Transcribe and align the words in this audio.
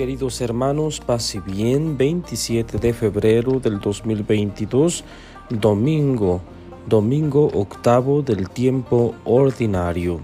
Queridos 0.00 0.40
hermanos, 0.40 0.98
pase 0.98 1.40
bien, 1.40 1.98
27 1.98 2.78
de 2.78 2.94
febrero 2.94 3.60
del 3.60 3.80
2022, 3.80 5.04
domingo, 5.50 6.40
domingo 6.88 7.48
octavo 7.52 8.22
del 8.22 8.48
tiempo 8.48 9.14
ordinario. 9.26 10.20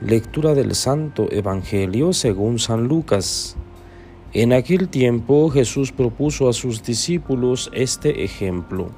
Lectura 0.00 0.54
del 0.54 0.76
Santo 0.76 1.26
Evangelio 1.32 2.12
según 2.12 2.60
San 2.60 2.86
Lucas. 2.86 3.56
En 4.32 4.52
aquel 4.52 4.88
tiempo 4.88 5.50
Jesús 5.50 5.90
propuso 5.90 6.48
a 6.48 6.52
sus 6.52 6.84
discípulos 6.84 7.72
este 7.74 8.22
ejemplo. 8.22 8.90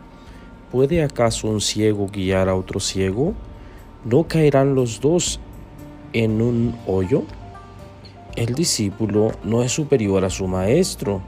¿Puede 0.70 1.02
acaso 1.02 1.48
un 1.48 1.62
ciego 1.62 2.06
guiar 2.06 2.50
a 2.50 2.54
otro 2.54 2.80
ciego? 2.80 3.32
¿No 4.04 4.24
caerán 4.24 4.74
los 4.74 5.00
dos 5.00 5.40
en 6.12 6.42
un 6.42 6.76
hoyo? 6.86 7.22
El 8.36 8.54
discípulo 8.54 9.32
no 9.42 9.62
es 9.64 9.72
superior 9.72 10.24
a 10.24 10.30
su 10.30 10.46
maestro, 10.46 11.20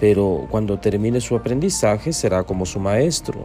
pero 0.00 0.48
cuando 0.50 0.80
termine 0.80 1.20
su 1.20 1.36
aprendizaje 1.36 2.12
será 2.12 2.42
como 2.42 2.66
su 2.66 2.80
maestro. 2.80 3.44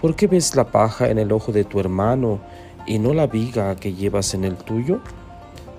¿Por 0.00 0.14
qué 0.14 0.28
ves 0.28 0.54
la 0.54 0.70
paja 0.70 1.08
en 1.10 1.18
el 1.18 1.32
ojo 1.32 1.50
de 1.50 1.64
tu 1.64 1.80
hermano 1.80 2.38
y 2.86 3.00
no 3.00 3.12
la 3.12 3.26
viga 3.26 3.74
que 3.74 3.92
llevas 3.92 4.34
en 4.34 4.44
el 4.44 4.56
tuyo? 4.56 5.00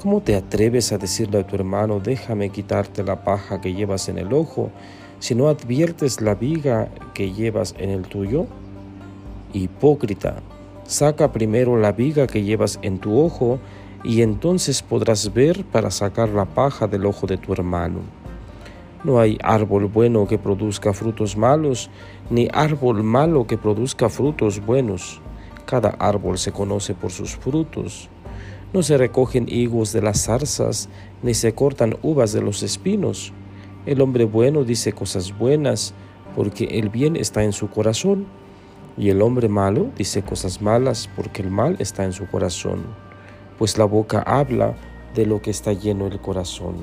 ¿Cómo 0.01 0.21
te 0.21 0.35
atreves 0.35 0.91
a 0.91 0.97
decirle 0.97 1.39
a 1.39 1.47
tu 1.47 1.55
hermano, 1.55 2.01
déjame 2.01 2.49
quitarte 2.49 3.03
la 3.03 3.23
paja 3.23 3.61
que 3.61 3.73
llevas 3.73 4.09
en 4.09 4.17
el 4.17 4.33
ojo, 4.33 4.69
si 5.19 5.33
no 5.33 5.47
adviertes 5.47 6.19
la 6.19 6.35
viga 6.35 6.89
que 7.13 7.31
llevas 7.31 7.73
en 7.77 7.89
el 7.89 8.01
tuyo? 8.01 8.47
Hipócrita, 9.53 10.41
saca 10.85 11.31
primero 11.31 11.77
la 11.77 11.93
viga 11.93 12.27
que 12.27 12.43
llevas 12.43 12.79
en 12.81 12.99
tu 12.99 13.17
ojo, 13.17 13.59
y 14.03 14.21
entonces 14.21 14.81
podrás 14.81 15.33
ver 15.33 15.65
para 15.65 15.91
sacar 15.91 16.29
la 16.29 16.45
paja 16.45 16.87
del 16.87 17.05
ojo 17.05 17.27
de 17.27 17.37
tu 17.37 17.53
hermano. 17.53 17.99
No 19.03 19.19
hay 19.19 19.37
árbol 19.43 19.85
bueno 19.85 20.27
que 20.27 20.37
produzca 20.37 20.93
frutos 20.93 21.37
malos, 21.37 21.89
ni 22.29 22.47
árbol 22.53 23.03
malo 23.03 23.47
que 23.47 23.57
produzca 23.57 24.09
frutos 24.09 24.65
buenos. 24.65 25.21
Cada 25.65 25.89
árbol 25.89 26.37
se 26.37 26.51
conoce 26.51 26.93
por 26.93 27.11
sus 27.11 27.35
frutos. 27.35 28.09
No 28.73 28.83
se 28.83 28.97
recogen 28.97 29.45
higos 29.47 29.93
de 29.93 30.01
las 30.01 30.25
zarzas, 30.25 30.89
ni 31.23 31.33
se 31.33 31.53
cortan 31.53 31.97
uvas 32.01 32.33
de 32.33 32.41
los 32.41 32.63
espinos. 32.63 33.33
El 33.85 34.01
hombre 34.01 34.25
bueno 34.25 34.63
dice 34.63 34.93
cosas 34.93 35.37
buenas, 35.37 35.93
porque 36.35 36.65
el 36.65 36.89
bien 36.89 37.15
está 37.15 37.43
en 37.43 37.53
su 37.53 37.69
corazón. 37.69 38.25
Y 38.97 39.09
el 39.09 39.21
hombre 39.21 39.47
malo 39.47 39.87
dice 39.95 40.23
cosas 40.23 40.61
malas, 40.61 41.09
porque 41.15 41.41
el 41.43 41.51
mal 41.51 41.75
está 41.79 42.03
en 42.03 42.13
su 42.13 42.27
corazón 42.27 43.06
pues 43.57 43.77
la 43.77 43.85
boca 43.85 44.21
habla 44.21 44.75
de 45.15 45.25
lo 45.25 45.41
que 45.41 45.51
está 45.51 45.73
lleno 45.73 46.07
el 46.07 46.19
corazón. 46.19 46.75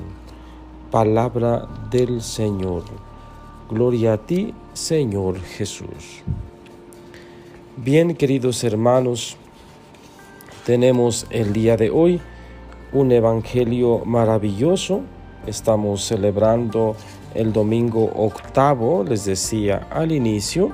Palabra 0.91 1.67
del 1.89 2.21
Señor. 2.21 2.83
Gloria 3.69 4.13
a 4.13 4.17
ti, 4.17 4.53
Señor 4.73 5.39
Jesús. 5.39 6.23
Bien, 7.77 8.15
queridos 8.15 8.63
hermanos, 8.63 9.37
tenemos 10.65 11.27
el 11.29 11.53
día 11.53 11.77
de 11.77 11.89
hoy 11.89 12.21
un 12.93 13.11
evangelio 13.11 14.03
maravilloso. 14.05 15.01
Estamos 15.45 16.05
celebrando 16.05 16.95
el 17.33 17.51
domingo 17.51 18.11
octavo, 18.15 19.03
les 19.03 19.25
decía 19.25 19.87
al 19.91 20.11
inicio, 20.11 20.71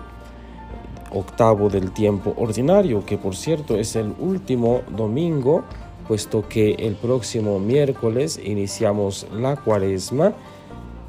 octavo 1.13 1.69
del 1.69 1.91
tiempo 1.91 2.33
ordinario, 2.37 3.05
que 3.05 3.17
por 3.17 3.35
cierto 3.35 3.75
es 3.75 3.95
el 3.95 4.13
último 4.19 4.81
domingo 4.95 5.63
puesto 6.07 6.47
que 6.47 6.73
el 6.73 6.95
próximo 6.95 7.59
miércoles 7.59 8.39
iniciamos 8.43 9.27
la 9.33 9.55
cuaresma 9.55 10.33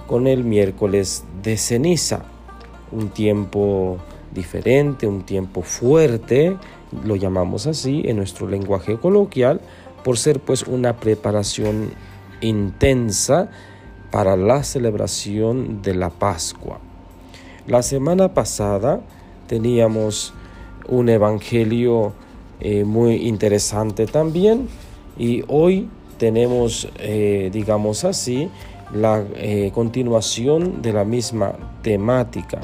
con 0.07 0.27
el 0.27 0.45
miércoles 0.45 1.25
de 1.43 1.57
ceniza, 1.57 2.25
un 2.91 3.09
tiempo 3.09 3.99
diferente, 4.33 5.07
un 5.07 5.23
tiempo 5.23 5.63
fuerte, 5.63 6.57
lo 7.05 7.17
llamamos 7.17 7.67
así 7.67 8.03
en 8.05 8.17
nuestro 8.17 8.49
lenguaje 8.49 8.99
coloquial, 8.99 9.61
por 10.05 10.19
ser 10.19 10.41
pues 10.41 10.65
una 10.65 10.97
preparación 10.97 11.91
intensa 12.41 13.51
para 14.11 14.37
la 14.37 14.63
celebración 14.63 15.81
de 15.83 15.95
la 15.95 16.11
Pascua. 16.11 16.81
La 17.67 17.83
semana 17.83 18.35
pasada 18.35 19.01
teníamos 19.47 20.35
un 20.89 21.09
evangelio 21.09 22.13
eh, 22.61 22.85
muy 22.85 23.27
interesante 23.27 24.07
también. 24.07 24.69
Y 25.23 25.45
hoy 25.47 25.89
tenemos, 26.19 26.89
eh, 26.99 27.49
digamos 27.53 28.05
así, 28.05 28.49
la 28.93 29.25
eh, 29.37 29.71
continuación 29.73 30.83
de 30.83 30.93
la 30.93 31.05
misma 31.05 31.53
temática. 31.81 32.61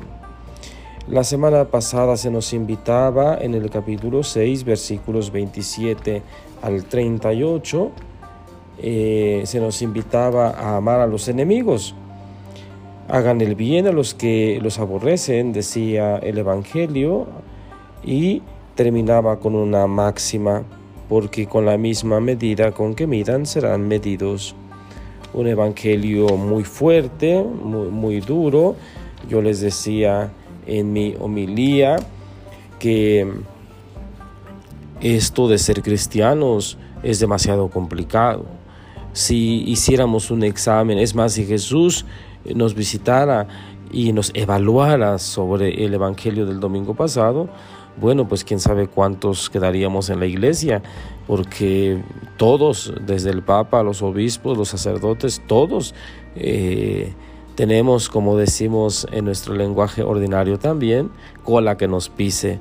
La 1.07 1.23
semana 1.23 1.67
pasada 1.67 2.17
se 2.17 2.33
nos 2.33 2.53
invitaba 2.53 3.39
en 3.41 3.55
el 3.55 3.71
capítulo 3.71 4.25
6, 4.25 4.65
versículos 4.65 5.31
27 5.31 6.21
al 6.61 6.83
38, 6.83 7.93
se 8.83 9.61
nos 9.61 9.81
invitaba 9.81 10.51
a 10.51 10.79
amar 10.79 10.99
a 10.99 11.07
los 11.07 11.29
enemigos. 11.29 11.95
Hagan 13.07 13.41
el 13.41 13.55
bien 13.55 13.87
a 13.87 13.93
los 13.93 14.15
que 14.15 14.59
los 14.61 14.81
aborrecen, 14.81 15.53
decía 15.53 16.17
el 16.17 16.39
Evangelio, 16.39 17.29
y 18.03 18.43
terminaba 18.75 19.39
con 19.39 19.55
una 19.55 19.87
máxima, 19.87 20.65
porque 21.09 21.47
con 21.47 21.65
la 21.65 21.79
misma 21.79 22.21
medida 22.21 22.73
con 22.73 22.95
que 22.95 23.07
midan 23.07 23.47
serán 23.47 23.89
medidos. 23.89 24.55
Un 25.33 25.47
evangelio 25.47 26.37
muy 26.37 26.65
fuerte, 26.65 27.43
muy, 27.43 27.89
muy 27.89 28.21
duro. 28.21 28.77
Yo 29.29 29.43
les 29.43 29.61
decía 29.61 30.33
en 30.67 30.93
mi 30.93 31.15
homilía 31.19 31.97
que 32.79 33.27
esto 35.01 35.49
de 35.49 35.59
ser 35.59 35.83
cristianos 35.83 36.79
es 37.03 37.21
demasiado 37.21 37.69
complicado. 37.69 38.47
Si 39.13 39.65
hiciéramos 39.67 40.31
un 40.31 40.43
examen, 40.43 40.99
es 40.99 41.15
más, 41.15 41.33
si 41.33 41.45
Jesús 41.47 42.05
nos 42.55 42.75
visitara 42.75 43.49
y 43.93 44.13
nos 44.13 44.31
evaluara 44.35 45.19
sobre 45.19 45.85
el 45.85 45.95
Evangelio 45.95 46.47
del 46.47 46.61
domingo 46.61 46.95
pasado, 46.95 47.49
bueno, 48.01 48.29
pues 48.29 48.45
quién 48.45 48.61
sabe 48.61 48.87
cuántos 48.87 49.51
quedaríamos 49.51 50.09
en 50.11 50.21
la 50.21 50.27
iglesia, 50.27 50.83
porque 51.27 52.03
todos, 52.37 52.93
desde 53.05 53.31
el 53.31 53.43
Papa, 53.43 53.83
los 53.83 54.03
obispos, 54.03 54.57
los 54.57 54.69
sacerdotes, 54.69 55.43
todos 55.47 55.95
eh, 56.37 57.13
tenemos, 57.57 58.09
como 58.09 58.37
decimos 58.37 59.07
en 59.11 59.25
nuestro 59.25 59.55
lenguaje 59.55 60.03
ordinario 60.03 60.59
también, 60.59 61.11
cola 61.43 61.77
que 61.77 61.89
nos 61.89 62.09
pise 62.09 62.61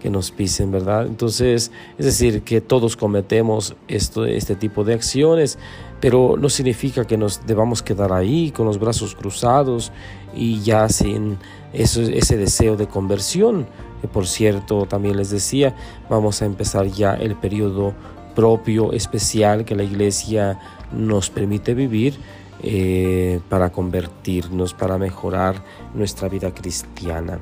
que 0.00 0.10
nos 0.10 0.30
pisen, 0.30 0.70
¿verdad? 0.70 1.06
Entonces, 1.06 1.70
es 1.98 2.04
decir, 2.04 2.42
que 2.42 2.60
todos 2.60 2.96
cometemos 2.96 3.76
esto, 3.86 4.24
este 4.24 4.56
tipo 4.56 4.82
de 4.82 4.94
acciones, 4.94 5.58
pero 6.00 6.36
no 6.38 6.48
significa 6.48 7.06
que 7.06 7.16
nos 7.16 7.46
debamos 7.46 7.82
quedar 7.82 8.12
ahí 8.12 8.50
con 8.50 8.66
los 8.66 8.78
brazos 8.78 9.14
cruzados 9.14 9.92
y 10.34 10.60
ya 10.62 10.88
sin 10.88 11.38
ese 11.72 12.36
deseo 12.36 12.76
de 12.76 12.88
conversión 12.88 13.66
por 14.08 14.26
cierto 14.26 14.86
también 14.86 15.16
les 15.16 15.30
decía, 15.30 15.74
vamos 16.08 16.42
a 16.42 16.46
empezar 16.46 16.86
ya 16.86 17.14
el 17.14 17.36
periodo 17.36 17.94
propio, 18.34 18.92
especial 18.92 19.64
que 19.64 19.74
la 19.74 19.82
iglesia 19.82 20.58
nos 20.92 21.30
permite 21.30 21.74
vivir 21.74 22.14
eh, 22.62 23.40
para 23.48 23.70
convertirnos, 23.70 24.74
para 24.74 24.98
mejorar 24.98 25.62
nuestra 25.94 26.28
vida 26.28 26.52
cristiana. 26.52 27.38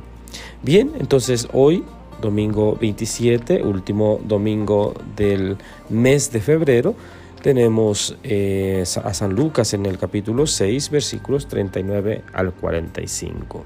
Bien, 0.62 0.92
entonces 0.98 1.48
hoy, 1.52 1.84
domingo 2.20 2.76
27, 2.80 3.62
último 3.62 4.20
domingo 4.24 4.94
del 5.16 5.56
mes 5.88 6.30
de 6.32 6.40
febrero, 6.40 6.94
tenemos 7.42 8.16
eh, 8.24 8.84
a 9.04 9.14
San 9.14 9.34
Lucas 9.34 9.72
en 9.74 9.86
el 9.86 9.98
capítulo 9.98 10.46
6, 10.46 10.90
versículos 10.90 11.46
39 11.46 12.24
al 12.32 12.52
45. 12.52 13.64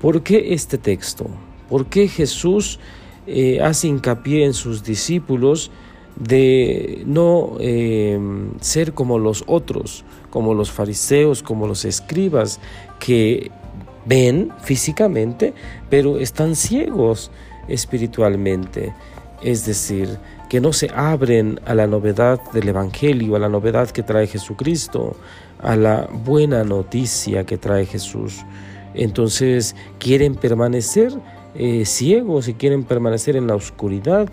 ¿Por 0.00 0.22
qué 0.22 0.54
este 0.54 0.78
texto? 0.78 1.26
¿Por 1.68 1.86
qué 1.86 2.08
Jesús 2.08 2.78
eh, 3.26 3.60
hace 3.60 3.88
hincapié 3.88 4.44
en 4.44 4.54
sus 4.54 4.82
discípulos 4.82 5.70
de 6.16 7.02
no 7.06 7.56
eh, 7.60 8.18
ser 8.60 8.92
como 8.92 9.18
los 9.18 9.44
otros, 9.46 10.04
como 10.30 10.54
los 10.54 10.70
fariseos, 10.70 11.42
como 11.42 11.66
los 11.66 11.84
escribas, 11.84 12.60
que 12.98 13.50
ven 14.06 14.50
físicamente, 14.62 15.54
pero 15.90 16.18
están 16.18 16.56
ciegos 16.56 17.30
espiritualmente? 17.68 18.92
Es 19.42 19.66
decir, 19.66 20.18
que 20.48 20.60
no 20.60 20.72
se 20.72 20.90
abren 20.94 21.60
a 21.66 21.74
la 21.74 21.86
novedad 21.86 22.40
del 22.52 22.68
Evangelio, 22.68 23.36
a 23.36 23.38
la 23.38 23.48
novedad 23.48 23.90
que 23.90 24.02
trae 24.02 24.26
Jesucristo, 24.26 25.16
a 25.60 25.76
la 25.76 26.08
buena 26.12 26.64
noticia 26.64 27.44
que 27.44 27.58
trae 27.58 27.86
Jesús. 27.86 28.44
Entonces 28.94 29.74
quieren 29.98 30.34
permanecer 30.34 31.12
eh, 31.54 31.84
ciegos 31.84 32.48
y 32.48 32.54
quieren 32.54 32.84
permanecer 32.84 33.36
en 33.36 33.46
la 33.46 33.54
oscuridad 33.54 34.28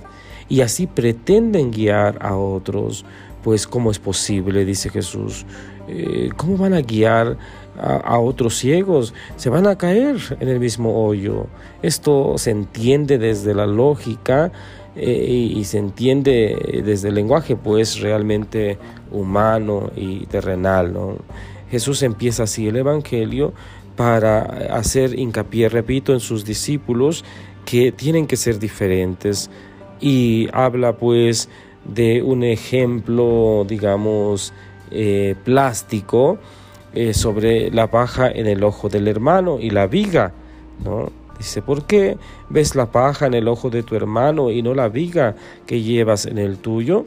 y 0.50 0.62
así 0.62 0.88
pretenden 0.88 1.71
guiar 1.71 2.19
a 2.21 2.35
otros. 2.35 3.06
Pues 3.44 3.65
cómo 3.65 3.89
es 3.89 3.97
posible, 3.97 4.65
dice 4.65 4.89
Jesús, 4.89 5.47
eh, 5.88 6.29
¿cómo 6.38 6.57
van 6.57 6.73
a 6.73 6.81
guiar 6.81 7.38
a, 7.81 8.19
otros 8.19 8.57
ciegos? 8.57 9.13
Se 9.36 9.50
van 9.50 9.68
a 9.68 9.78
caer 9.78 10.18
en 10.39 10.48
el 10.48 10.60
mismo 10.60 11.06
hoyo. 11.06 11.48
Esto 11.81 12.38
se 12.38 12.51
entiende 12.51 13.18
desde 13.18 13.54
la 13.54 13.66
lógica 13.66 14.51
eh, 14.95 15.51
y, 15.56 15.63
se 15.63 15.78
entiende 15.78 16.83
desde 16.86 17.10
el 17.10 17.16
lenguaje, 17.16 17.56
pues 17.56 18.00
realmente 18.00 18.78
humano 19.12 19.92
y 19.95 20.25
terrenal. 20.28 20.94
Jesús 21.69 22.04
empieza 22.04 22.44
así 22.44 22.68
el 22.68 22.75
Evangelio 22.75 23.54
para 23.95 24.42
hacer 24.75 25.18
hincapié, 25.18 25.69
repito, 25.69 26.13
en 26.13 26.19
sus 26.19 26.45
discípulos 26.45 27.24
que 27.66 27.92
tienen 27.92 28.28
que 28.28 28.38
ser 28.38 28.60
diferentes 28.60 29.50
y 30.00 30.48
habla 30.54 30.98
pues 30.98 31.50
de 31.86 32.22
un 32.22 32.44
ejemplo, 32.44 33.66
digamos, 33.68 34.54
eh, 34.92 35.36
plástico 35.44 36.39
eh, 36.94 37.14
sobre 37.14 37.72
la 37.72 37.88
paja 37.88 38.30
en 38.30 38.48
el 38.48 38.64
ojo 38.64 38.90
del 38.90 39.08
hermano 39.08 39.60
y 39.60 39.70
la 39.70 39.88
viga, 39.88 40.34
¿no? 40.84 41.12
Dice, 41.38 41.62
¿por 41.62 41.86
qué 41.86 42.18
ves 42.50 42.76
la 42.76 42.92
paja 42.92 43.26
en 43.26 43.34
el 43.34 43.48
ojo 43.48 43.70
de 43.70 43.82
tu 43.82 43.96
hermano 43.96 44.52
y 44.52 44.62
no 44.62 44.76
la 44.76 44.90
viga 44.90 45.36
que 45.66 45.82
llevas 45.82 46.26
en 46.26 46.38
el 46.38 46.58
tuyo? 46.58 47.06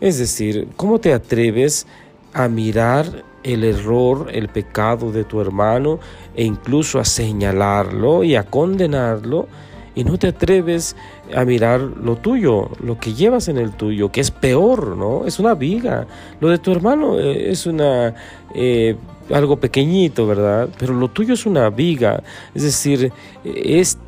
Es 0.00 0.18
decir, 0.18 0.68
¿cómo 0.76 1.00
te 1.00 1.12
atreves 1.12 1.86
a 2.32 2.48
mirar 2.48 3.24
el 3.42 3.64
error, 3.64 4.28
el 4.32 4.48
pecado 4.48 5.12
de 5.12 5.24
tu 5.24 5.40
hermano 5.40 5.98
e 6.34 6.44
incluso 6.44 6.98
a 6.98 7.04
señalarlo 7.04 8.24
y 8.24 8.36
a 8.36 8.44
condenarlo? 8.44 9.48
y 9.94 10.04
no 10.04 10.18
te 10.18 10.28
atreves 10.28 10.96
a 11.34 11.44
mirar 11.44 11.80
lo 11.80 12.16
tuyo, 12.16 12.70
lo 12.82 12.98
que 12.98 13.14
llevas 13.14 13.48
en 13.48 13.58
el 13.58 13.72
tuyo, 13.72 14.10
que 14.10 14.20
es 14.20 14.30
peor, 14.30 14.96
¿no? 14.96 15.26
Es 15.26 15.38
una 15.38 15.54
viga. 15.54 16.06
Lo 16.40 16.48
de 16.48 16.58
tu 16.58 16.72
hermano 16.72 17.18
eh, 17.18 17.50
es 17.50 17.66
una 17.66 18.14
eh, 18.54 18.96
algo 19.32 19.56
pequeñito, 19.58 20.26
¿verdad? 20.26 20.68
Pero 20.78 20.94
lo 20.94 21.08
tuyo 21.08 21.34
es 21.34 21.46
una 21.46 21.70
viga. 21.70 22.22
Es 22.54 22.62
decir, 22.62 23.12
es 23.44 23.98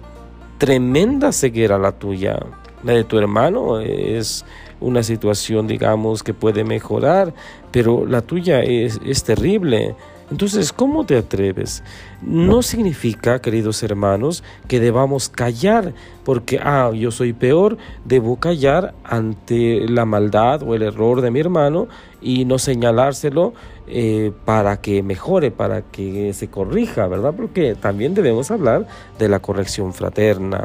tremenda 0.59 1.33
ceguera 1.33 1.79
la 1.79 1.93
tuya. 1.93 2.39
La 2.83 2.93
de 2.93 3.05
tu 3.05 3.19
hermano 3.19 3.81
es 3.81 4.45
una 4.81 5.03
situación, 5.03 5.67
digamos, 5.67 6.23
que 6.23 6.35
puede 6.35 6.65
mejorar, 6.65 7.33
pero 7.71 8.07
la 8.07 8.21
tuya 8.21 8.63
es, 8.63 9.01
es 9.05 9.25
terrible. 9.25 9.95
Entonces, 10.31 10.73
¿cómo 10.73 11.07
te 11.07 11.17
atreves? 11.17 11.85
No 12.21 12.63
significa, 12.63 13.41
queridos 13.41 13.83
hermanos, 13.85 14.43
que 14.67 14.81
debamos 14.81 15.29
callar, 15.29 15.93
porque, 16.25 16.59
ah, 16.61 16.91
yo 16.93 17.13
soy 17.13 17.33
peor, 17.33 17.77
debo 18.05 18.37
callar 18.37 18.93
ante 19.05 19.89
la 19.89 20.05
maldad 20.05 20.65
o 20.65 20.75
el 20.75 20.83
error 20.83 21.21
de 21.21 21.31
mi 21.31 21.39
hermano 21.39 21.87
y 22.21 22.45
no 22.45 22.59
señalárselo 22.59 23.55
eh, 23.87 24.33
para 24.45 24.81
que 24.81 25.05
mejore, 25.05 25.53
para 25.53 25.83
que 25.83 26.33
se 26.33 26.49
corrija, 26.49 27.07
¿verdad? 27.07 27.33
Porque 27.37 27.77
también 27.77 28.15
debemos 28.15 28.51
hablar 28.51 28.89
de 29.21 29.29
la 29.29 29.39
corrección 29.39 29.93
fraterna. 29.93 30.65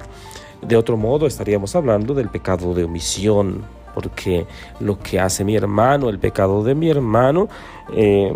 De 0.67 0.75
otro 0.75 0.97
modo, 0.97 1.27
estaríamos 1.27 1.75
hablando 1.75 2.15
del 2.15 2.29
pecado 2.29 2.73
de 2.73 2.85
omisión, 2.85 3.61
porque 3.93 4.47
lo 4.79 4.97
que 4.97 5.19
hace 5.19 5.43
mi 5.43 5.55
hermano, 5.55 6.09
el 6.09 6.17
pecado 6.17 6.63
de 6.63 6.73
mi 6.73 6.89
hermano, 6.89 7.47
eh, 7.93 8.33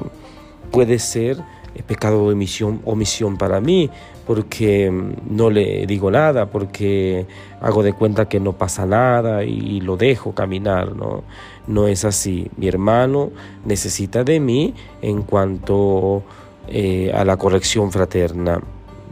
puede 0.76 1.00
ser 1.00 1.38
pecado 1.88 2.28
de 2.28 2.34
omisión, 2.34 2.82
omisión 2.86 3.38
para 3.38 3.60
mí, 3.60 3.90
porque 4.26 4.90
mm, 4.90 5.36
no 5.36 5.50
le 5.50 5.86
digo 5.86 6.12
nada, 6.12 6.48
porque 6.48 7.26
hago 7.62 7.84
de 7.84 7.94
cuenta 7.94 8.28
que 8.28 8.40
no 8.40 8.54
pasa 8.54 8.86
nada 8.86 9.44
y, 9.44 9.82
lo 9.82 9.98
dejo 9.98 10.34
caminar, 10.34 10.96
¿no? 10.96 11.24
No 11.68 11.88
es 11.88 12.06
así. 12.06 12.50
Mi 12.58 12.68
hermano 12.68 13.32
necesita 13.66 14.24
de 14.24 14.40
mí 14.40 14.74
en 15.02 15.22
cuanto 15.24 16.24
eh, 16.68 17.12
a 17.14 17.26
la 17.26 17.38
corrección 17.38 17.92
fraterna 17.92 18.62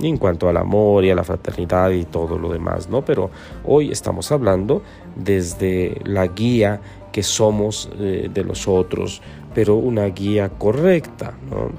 en 0.01 0.17
cuanto 0.17 0.49
al 0.49 0.57
amor 0.57 1.05
y 1.05 1.11
a 1.11 1.15
la 1.15 1.23
fraternidad 1.23 1.91
y 1.91 2.05
todo 2.05 2.39
lo 2.39 2.51
demás, 2.51 2.89
¿no? 2.89 3.05
Pero 3.05 3.29
hoy 3.63 3.91
estamos 3.91 4.31
hablando 4.31 4.81
desde 5.15 6.01
la 6.03 6.25
guía 6.25 6.81
que 7.11 7.21
somos 7.21 7.89
eh, 7.99 8.27
de 8.33 8.43
los 8.43 8.67
otros, 8.67 9.21
pero 9.53 9.75
una 9.75 10.05
guía 10.05 10.49
correcta. 10.49 11.37
¿no? 11.49 11.71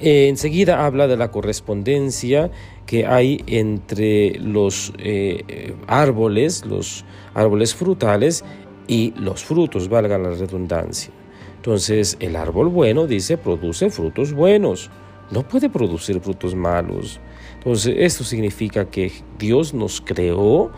Eh, 0.00 0.28
enseguida 0.28 0.84
habla 0.84 1.06
de 1.06 1.16
la 1.16 1.30
correspondencia 1.30 2.50
que 2.86 3.06
hay 3.06 3.42
entre 3.46 4.38
los 4.38 4.92
eh, 4.98 5.74
árboles, 5.86 6.64
los 6.66 7.04
árboles 7.34 7.74
frutales 7.74 8.44
y 8.88 9.14
los 9.16 9.44
frutos, 9.44 9.88
valga 9.88 10.18
la 10.18 10.30
redundancia. 10.30 11.12
Entonces, 11.56 12.16
el 12.18 12.34
árbol 12.34 12.68
bueno, 12.68 13.06
dice, 13.06 13.38
produce 13.38 13.88
frutos 13.90 14.32
buenos, 14.32 14.90
no 15.30 15.46
puede 15.46 15.70
producir 15.70 16.20
frutos 16.20 16.56
malos. 16.56 17.20
Entonces, 17.58 17.94
esto 17.98 18.24
significa 18.24 18.86
que 18.86 19.12
Dios 19.38 19.72
nos 19.72 20.00
creó 20.00 20.72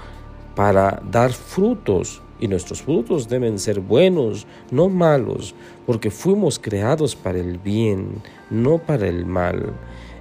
para 0.55 1.03
dar 1.11 1.33
frutos 1.33 2.21
y 2.41 2.49
nuestros 2.49 2.83
frutos 2.83 3.29
deben 3.29 3.59
ser 3.59 3.81
buenos, 3.81 4.47
no 4.71 4.89
malos, 4.89 5.55
porque 5.87 6.11
fuimos 6.11 6.59
creados 6.59 7.15
para 7.15 7.39
el 7.39 7.59
bien, 7.59 8.23
no 8.51 8.79
para 8.79 9.09
el 9.09 9.27
mal. 9.27 9.73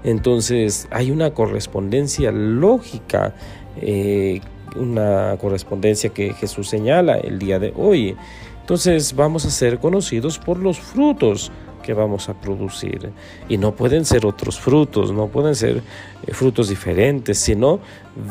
Entonces 0.03 0.87
hay 0.91 1.11
una 1.11 1.33
correspondencia 1.33 2.31
lógica, 2.31 3.35
eh, 3.81 4.41
una 4.75 5.37
correspondencia 5.39 6.09
que 6.09 6.33
Jesús 6.33 6.69
señala 6.69 7.17
el 7.17 7.39
día 7.39 7.59
de 7.59 7.73
hoy. 7.75 8.15
Entonces 8.61 9.15
vamos 9.15 9.45
a 9.45 9.49
ser 9.49 9.79
conocidos 9.79 10.39
por 10.39 10.59
los 10.59 10.79
frutos 10.79 11.51
que 11.83 11.93
vamos 11.93 12.29
a 12.29 12.33
producir. 12.33 13.11
Y 13.47 13.57
no 13.57 13.75
pueden 13.75 14.05
ser 14.05 14.25
otros 14.25 14.59
frutos, 14.59 15.11
no 15.11 15.27
pueden 15.27 15.53
ser 15.53 15.77
eh, 16.25 16.33
frutos 16.33 16.69
diferentes, 16.69 17.37
sino 17.37 17.79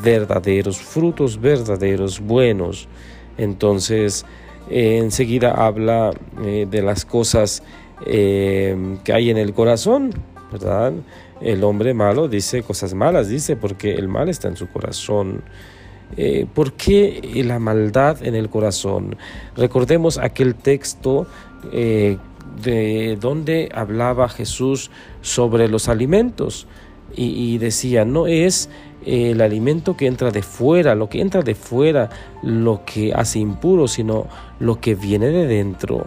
verdaderos, 0.03 0.79
frutos 0.79 1.41
verdaderos, 1.41 2.19
buenos. 2.19 2.89
Entonces, 3.39 4.25
eh, 4.71 4.99
enseguida 4.99 5.53
habla 5.53 6.13
eh, 6.45 6.67
de 6.71 6.83
las 6.83 7.05
cosas 7.05 7.63
que 8.05 9.13
hay 9.15 9.31
en 9.31 9.37
el 9.39 9.55
corazón, 9.55 10.11
¿verdad? 10.51 10.93
El 11.41 11.63
hombre 11.63 11.95
malo 11.95 12.27
dice 12.27 12.65
cosas 12.65 12.95
malas, 12.95 13.29
dice, 13.29 13.55
porque 13.55 13.95
el 13.95 14.09
mal 14.09 14.29
está 14.29 14.49
en 14.49 14.57
su 14.57 14.67
corazón. 14.67 15.45
¿Por 16.53 16.73
qué 16.73 17.43
la 17.47 17.61
maldad 17.61 18.27
en 18.27 18.35
el 18.35 18.51
corazón? 18.51 19.15
Recordemos 19.57 20.19
aquel 20.19 20.57
texto 20.57 21.29
de 21.71 23.17
donde 23.21 23.69
hablaba 23.73 24.29
Jesús 24.29 24.91
sobre 25.21 25.69
los 25.69 25.89
alimentos 25.89 26.67
y, 27.15 27.59
decía, 27.59 28.05
no 28.05 28.27
es 28.27 28.69
el 29.05 29.41
alimento 29.41 29.97
que 29.97 30.07
entra 30.07 30.31
de 30.31 30.43
fuera, 30.43 30.95
lo 30.95 31.09
que 31.09 31.21
entra 31.21 31.43
de 31.43 31.55
fuera, 31.55 32.09
lo 32.43 32.83
que 32.85 33.13
hace 33.13 33.39
impuro, 33.39 33.89
sino 33.89 34.27
lo 34.61 34.81
que 34.81 34.95
viene 34.95 35.29
de 35.29 35.47
dentro. 35.47 36.07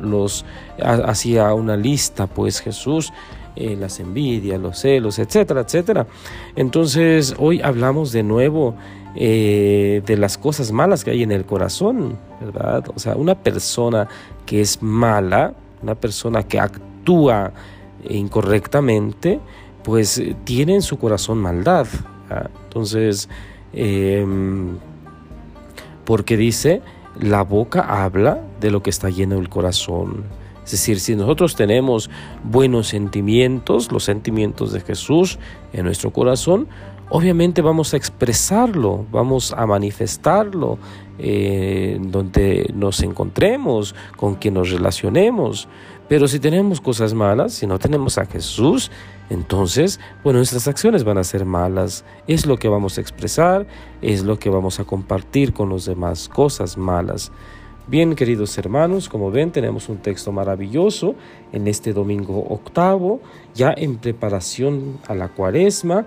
Los 0.00 0.44
hacía 0.82 1.52
una 1.54 1.76
lista, 1.76 2.26
pues 2.26 2.60
Jesús, 2.60 3.12
eh, 3.54 3.76
las 3.78 4.00
envidias, 4.00 4.58
los 4.60 4.78
celos, 4.78 5.18
etcétera, 5.18 5.60
etcétera. 5.62 6.06
Entonces 6.56 7.34
hoy 7.38 7.60
hablamos 7.60 8.10
de 8.12 8.22
nuevo 8.22 8.74
eh, 9.14 10.02
de 10.06 10.16
las 10.16 10.38
cosas 10.38 10.72
malas 10.72 11.04
que 11.04 11.10
hay 11.10 11.22
en 11.22 11.32
el 11.32 11.44
corazón, 11.44 12.16
¿verdad? 12.40 12.84
O 12.94 12.98
sea, 12.98 13.14
una 13.14 13.34
persona 13.34 14.08
que 14.46 14.62
es 14.62 14.82
mala, 14.82 15.52
una 15.82 15.94
persona 15.94 16.44
que 16.44 16.58
actúa 16.58 17.52
incorrectamente, 18.08 19.38
pues 19.84 20.18
eh, 20.18 20.36
tiene 20.44 20.74
en 20.74 20.82
su 20.82 20.98
corazón 20.98 21.38
maldad. 21.38 21.86
Entonces, 22.64 23.28
em, 23.74 24.78
porque 26.04 26.36
dice, 26.36 26.80
la 27.20 27.42
boca 27.42 28.04
habla 28.04 28.40
de 28.60 28.70
lo 28.70 28.82
que 28.82 28.90
está 28.90 29.10
lleno 29.10 29.38
el 29.38 29.48
corazón. 29.48 30.24
Es 30.64 30.70
decir, 30.70 31.00
si 31.00 31.16
nosotros 31.16 31.56
tenemos 31.56 32.08
buenos 32.44 32.88
sentimientos, 32.88 33.90
los 33.90 34.04
sentimientos 34.04 34.72
de 34.72 34.80
Jesús 34.80 35.38
en 35.72 35.84
nuestro 35.84 36.12
corazón, 36.12 36.68
obviamente 37.10 37.60
vamos 37.60 37.92
a 37.92 37.96
expresarlo, 37.96 39.04
vamos 39.10 39.52
a 39.52 39.66
manifestarlo 39.66 40.78
eh, 41.18 41.98
donde 42.00 42.70
nos 42.74 43.02
encontremos, 43.02 43.94
con 44.16 44.36
quien 44.36 44.54
nos 44.54 44.70
relacionemos. 44.70 45.68
Pero 46.12 46.28
si 46.28 46.38
tenemos 46.38 46.78
cosas 46.78 47.14
malas, 47.14 47.54
si 47.54 47.66
no 47.66 47.78
tenemos 47.78 48.18
a 48.18 48.26
Jesús, 48.26 48.90
entonces, 49.30 49.98
bueno, 50.22 50.40
nuestras 50.40 50.68
acciones 50.68 51.04
van 51.04 51.16
a 51.16 51.24
ser 51.24 51.46
malas. 51.46 52.04
Es 52.26 52.44
lo 52.44 52.58
que 52.58 52.68
vamos 52.68 52.98
a 52.98 53.00
expresar, 53.00 53.66
es 54.02 54.22
lo 54.22 54.38
que 54.38 54.50
vamos 54.50 54.78
a 54.78 54.84
compartir 54.84 55.54
con 55.54 55.70
los 55.70 55.86
demás, 55.86 56.28
cosas 56.28 56.76
malas. 56.76 57.32
Bien, 57.86 58.14
queridos 58.14 58.58
hermanos, 58.58 59.08
como 59.08 59.30
ven, 59.30 59.52
tenemos 59.52 59.88
un 59.88 60.02
texto 60.02 60.32
maravilloso 60.32 61.14
en 61.50 61.66
este 61.66 61.94
domingo 61.94 62.44
octavo, 62.46 63.22
ya 63.54 63.72
en 63.74 63.96
preparación 63.96 64.98
a 65.08 65.14
la 65.14 65.28
cuaresma 65.28 66.04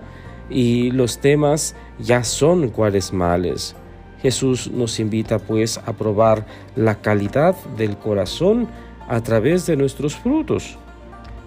y 0.48 0.92
los 0.92 1.18
temas 1.18 1.74
ya 1.98 2.22
son 2.22 2.68
cuaresmales. 2.68 3.74
Jesús 4.22 4.70
nos 4.70 5.00
invita 5.00 5.40
pues 5.40 5.78
a 5.78 5.94
probar 5.94 6.46
la 6.76 7.00
calidad 7.02 7.56
del 7.76 7.96
corazón 7.96 8.68
a 9.08 9.20
través 9.22 9.66
de 9.66 9.76
nuestros 9.76 10.16
frutos, 10.16 10.78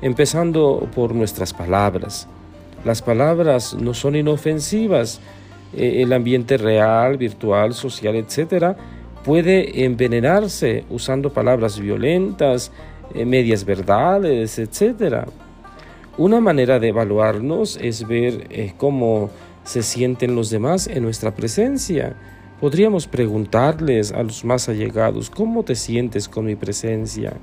empezando 0.01 0.87
por 0.95 1.13
nuestras 1.13 1.53
palabras. 1.53 2.27
Las 2.85 3.01
palabras 3.01 3.73
no 3.73 3.93
son 3.93 4.15
inofensivas. 4.15 5.19
Eh, 5.75 6.01
el 6.01 6.13
ambiente 6.13 6.57
real, 6.57 7.17
virtual, 7.17 7.73
social, 7.73 8.15
etcétera, 8.15 8.75
puede 9.23 9.83
envenenarse 9.83 10.85
usando 10.89 11.31
palabras 11.31 11.79
violentas, 11.79 12.71
eh, 13.13 13.25
medias 13.25 13.65
verdades, 13.65 14.57
etcétera. 14.57 15.25
Una 16.17 16.39
manera 16.39 16.79
de 16.79 16.89
evaluarnos 16.89 17.77
es 17.81 18.07
ver 18.07 18.47
eh, 18.49 18.73
cómo 18.77 19.29
se 19.63 19.83
sienten 19.83 20.35
los 20.35 20.49
demás 20.49 20.87
en 20.87 21.03
nuestra 21.03 21.35
presencia. 21.35 22.15
Podríamos 22.59 23.07
preguntarles 23.07 24.11
a 24.11 24.21
los 24.21 24.43
más 24.43 24.67
allegados, 24.67 25.29
¿cómo 25.29 25.63
te 25.63 25.75
sientes 25.75 26.27
con 26.27 26.43
mi 26.43 26.57
presencia? 26.57 27.37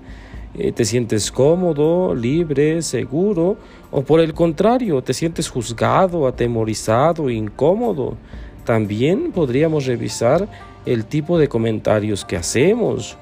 Eh, 0.52 0.72
¿Te 0.72 0.84
sientes 0.84 1.30
cómodo, 1.30 2.14
libre, 2.14 2.82
seguro? 2.82 3.56
¿O 3.90 4.02
por 4.02 4.20
el 4.20 4.34
contrario, 4.34 5.02
te 5.02 5.14
sientes 5.14 5.48
juzgado, 5.48 6.26
atemorizado, 6.26 7.30
incómodo? 7.30 8.18
También 8.66 9.32
podríamos 9.32 9.86
revisar 9.86 10.50
el 10.84 11.06
tipo 11.06 11.38
de 11.38 11.48
comentarios 11.48 12.26
que 12.26 12.36
hacemos. 12.36 13.16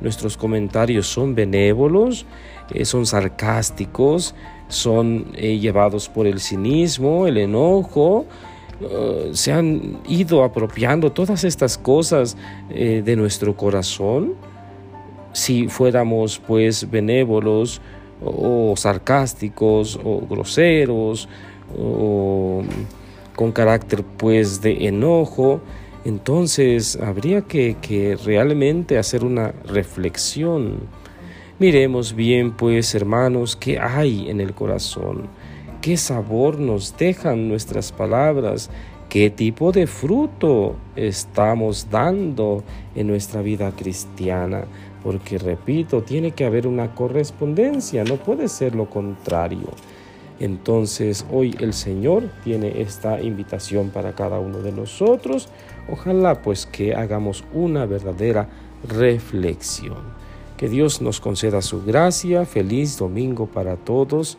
Nuestros 0.00 0.36
comentarios 0.36 1.08
son 1.08 1.34
benévolos, 1.34 2.26
eh, 2.72 2.84
son 2.84 3.06
sarcásticos, 3.06 4.36
son 4.68 5.32
eh, 5.34 5.58
llevados 5.58 6.08
por 6.08 6.28
el 6.28 6.38
cinismo, 6.38 7.26
el 7.26 7.38
enojo, 7.38 8.26
eh, 8.80 9.30
se 9.32 9.52
han 9.52 9.98
ido 10.08 10.42
apropiando 10.42 11.12
todas 11.12 11.44
estas 11.44 11.76
cosas 11.76 12.36
eh, 12.70 13.02
de 13.04 13.16
nuestro 13.16 13.56
corazón. 13.56 14.34
Si 15.32 15.68
fuéramos 15.68 16.38
pues 16.38 16.90
benévolos 16.90 17.80
o, 18.24 18.74
sarcásticos 18.76 19.98
o 20.02 20.20
groseros 20.26 21.28
o 21.78 22.62
con 23.36 23.52
carácter 23.52 24.02
pues 24.02 24.60
de 24.60 24.88
enojo, 24.88 25.60
entonces 26.04 26.96
habría 26.96 27.42
que, 27.42 27.76
que 27.80 28.16
realmente 28.16 28.98
hacer 28.98 29.24
una 29.24 29.52
reflexión 29.64 30.88
Miremos 31.60 32.14
bien, 32.14 32.52
pues, 32.52 32.94
hermanos, 32.94 33.54
qué 33.54 33.78
hay 33.78 34.30
en 34.30 34.40
el 34.40 34.54
corazón, 34.54 35.28
qué 35.80 35.96
sabor 35.96 36.58
nos 36.58 36.96
dejan 36.96 37.48
nuestras 37.48 37.92
palabras, 37.92 38.70
qué 39.08 39.30
tipo 39.30 39.72
de 39.72 39.86
fruto 39.86 40.76
estamos 40.96 41.88
dando 41.90 42.62
en 42.94 43.06
nuestra 43.06 43.42
vida 43.42 43.72
cristiana. 43.72 44.64
Porque, 45.02 45.38
repito, 45.38 46.02
tiene 46.02 46.32
que 46.32 46.44
haber 46.44 46.66
una 46.66 46.94
correspondencia, 46.94 48.04
no 48.04 48.16
puede 48.16 48.48
ser 48.48 48.74
lo 48.74 48.90
contrario. 48.90 49.70
Entonces 50.38 51.26
hoy 51.30 51.54
el 51.60 51.74
Señor 51.74 52.30
tiene 52.44 52.80
esta 52.80 53.20
invitación 53.20 53.90
para 53.90 54.14
cada 54.14 54.38
uno 54.38 54.58
de 54.58 54.72
nosotros. 54.72 55.48
Ojalá 55.90 56.42
pues 56.42 56.66
que 56.66 56.94
hagamos 56.94 57.44
una 57.52 57.84
verdadera 57.86 58.48
reflexión. 58.88 59.98
Que 60.56 60.68
Dios 60.68 61.00
nos 61.02 61.20
conceda 61.20 61.62
su 61.62 61.82
gracia, 61.84 62.46
feliz 62.46 62.98
domingo 62.98 63.46
para 63.46 63.76
todos 63.76 64.38